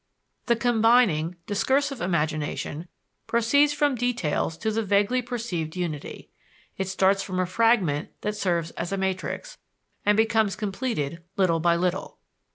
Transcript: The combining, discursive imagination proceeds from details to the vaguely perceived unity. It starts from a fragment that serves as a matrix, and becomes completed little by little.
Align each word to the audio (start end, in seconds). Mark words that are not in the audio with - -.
The 0.47 0.55
combining, 0.55 1.35
discursive 1.45 2.01
imagination 2.01 2.87
proceeds 3.27 3.71
from 3.71 3.93
details 3.93 4.57
to 4.57 4.71
the 4.71 4.81
vaguely 4.81 5.21
perceived 5.21 5.75
unity. 5.75 6.31
It 6.75 6.87
starts 6.87 7.21
from 7.21 7.39
a 7.39 7.45
fragment 7.45 8.09
that 8.21 8.35
serves 8.35 8.71
as 8.71 8.91
a 8.91 8.97
matrix, 8.97 9.59
and 10.03 10.17
becomes 10.17 10.55
completed 10.55 11.21
little 11.37 11.59
by 11.59 11.75
little. 11.75 12.17